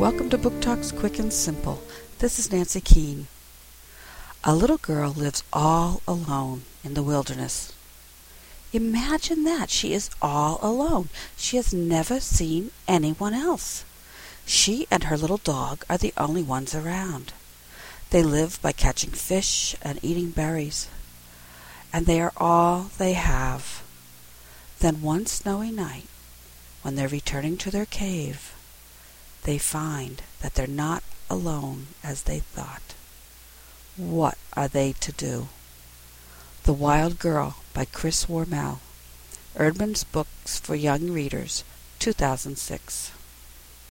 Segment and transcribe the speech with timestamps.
[0.00, 1.82] to Book Talks Quick and Simple.
[2.20, 3.26] This is Nancy Keane.
[4.42, 7.74] A little girl lives all alone in the wilderness.
[8.72, 9.68] Imagine that.
[9.68, 11.10] She is all alone.
[11.36, 13.84] She has never seen anyone else.
[14.46, 17.34] She and her little dog are the only ones around.
[18.08, 20.88] They live by catching fish and eating berries.
[21.92, 23.82] And they are all they have.
[24.78, 26.08] Then one snowy night,
[26.80, 28.54] when they're returning to their cave,
[29.44, 32.94] they find that they're not alone as they thought.
[33.96, 35.48] What are they to do?
[36.64, 38.80] The Wild Girl by Chris Wormell.
[39.56, 41.64] Eerdmans Books for Young Readers,
[41.98, 43.12] 2006.